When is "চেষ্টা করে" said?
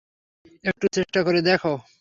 0.93-1.39